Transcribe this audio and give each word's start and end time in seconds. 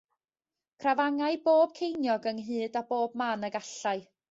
Crafangai 0.83 1.37
bob 1.43 1.77
ceiniog 1.81 2.27
ynghyd 2.33 2.83
o 2.83 2.85
bob 2.95 3.17
man 3.25 3.51
y 3.51 3.55
gallai. 3.59 3.97